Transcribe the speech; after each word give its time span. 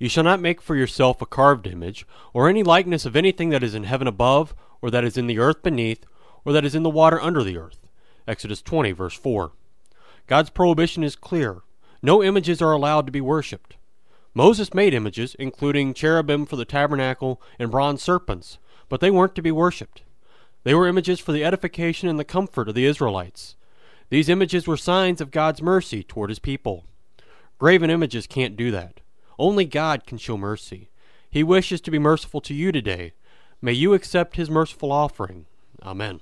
You 0.00 0.08
shall 0.08 0.24
not 0.24 0.40
make 0.40 0.62
for 0.62 0.74
yourself 0.74 1.20
a 1.20 1.26
carved 1.26 1.66
image, 1.66 2.06
or 2.32 2.48
any 2.48 2.62
likeness 2.62 3.04
of 3.04 3.14
anything 3.14 3.50
that 3.50 3.62
is 3.62 3.74
in 3.74 3.84
heaven 3.84 4.08
above, 4.08 4.54
or 4.80 4.90
that 4.90 5.04
is 5.04 5.18
in 5.18 5.26
the 5.26 5.38
earth 5.38 5.62
beneath, 5.62 6.06
or 6.42 6.54
that 6.54 6.64
is 6.64 6.74
in 6.74 6.82
the 6.82 6.90
water 6.90 7.20
under 7.20 7.44
the 7.44 7.58
earth. 7.58 7.86
Exodus 8.26 8.62
20, 8.62 8.92
verse 8.92 9.14
4. 9.14 9.52
God's 10.26 10.48
prohibition 10.48 11.04
is 11.04 11.16
clear. 11.16 11.58
No 12.02 12.22
images 12.22 12.62
are 12.62 12.72
allowed 12.72 13.04
to 13.06 13.12
be 13.12 13.20
worshipped. 13.20 13.76
Moses 14.32 14.72
made 14.72 14.94
images, 14.94 15.36
including 15.38 15.92
cherubim 15.92 16.46
for 16.46 16.56
the 16.56 16.64
tabernacle 16.64 17.42
and 17.58 17.70
bronze 17.70 18.02
serpents, 18.02 18.58
but 18.88 19.00
they 19.00 19.10
weren't 19.10 19.34
to 19.34 19.42
be 19.42 19.52
worshipped. 19.52 20.02
They 20.64 20.74
were 20.74 20.88
images 20.88 21.20
for 21.20 21.32
the 21.32 21.44
edification 21.44 22.08
and 22.08 22.18
the 22.18 22.24
comfort 22.24 22.70
of 22.70 22.74
the 22.74 22.86
Israelites. 22.86 23.56
These 24.08 24.30
images 24.30 24.66
were 24.66 24.78
signs 24.78 25.20
of 25.20 25.30
God's 25.30 25.60
mercy 25.60 26.02
toward 26.02 26.30
his 26.30 26.38
people. 26.38 26.84
Graven 27.58 27.90
images 27.90 28.26
can't 28.26 28.56
do 28.56 28.70
that. 28.70 28.99
Only 29.40 29.64
God 29.64 30.04
can 30.04 30.18
show 30.18 30.36
mercy. 30.36 30.90
He 31.30 31.42
wishes 31.42 31.80
to 31.80 31.90
be 31.90 31.98
merciful 31.98 32.42
to 32.42 32.52
you 32.52 32.72
today. 32.72 33.14
May 33.62 33.72
you 33.72 33.94
accept 33.94 34.36
his 34.36 34.50
merciful 34.50 34.92
offering. 34.92 35.46
Amen. 35.82 36.18